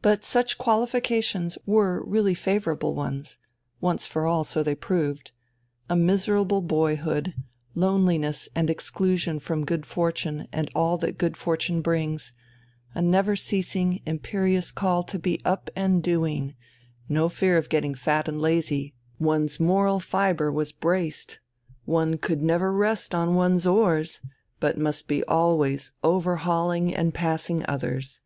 But 0.00 0.24
such 0.24 0.56
qualifications 0.56 1.58
were 1.66 2.02
really 2.06 2.32
favourable 2.32 2.94
ones 2.94 3.38
once 3.82 4.06
for 4.06 4.26
all, 4.26 4.44
so 4.44 4.62
they 4.62 4.74
proved. 4.74 5.32
A 5.90 5.94
miserable 5.94 6.62
boyhood, 6.62 7.34
loneliness 7.74 8.48
and 8.54 8.70
exclusion 8.70 9.38
from 9.38 9.66
good 9.66 9.84
fortune 9.84 10.48
and 10.54 10.70
all 10.74 10.96
that 10.96 11.18
good 11.18 11.36
fortune 11.36 11.82
brings, 11.82 12.32
a 12.94 13.02
never 13.02 13.36
ceasing, 13.36 14.00
imperious 14.06 14.70
call 14.72 15.02
to 15.02 15.18
be 15.18 15.38
up 15.44 15.68
and 15.76 16.02
doing, 16.02 16.54
no 17.06 17.28
fear 17.28 17.58
of 17.58 17.68
getting 17.68 17.94
fat 17.94 18.28
and 18.28 18.40
lazy, 18.40 18.94
one's 19.18 19.60
moral 19.60 20.00
fibre 20.00 20.50
was 20.50 20.72
braced, 20.72 21.40
one 21.84 22.16
could 22.16 22.40
never 22.42 22.72
rest 22.72 23.14
on 23.14 23.34
one's 23.34 23.66
oars, 23.66 24.22
but 24.60 24.78
must 24.78 25.06
be 25.08 25.22
always 25.24 25.92
overhauling 26.02 26.94
and 26.94 27.12
passing 27.12 27.62
others. 27.68 28.22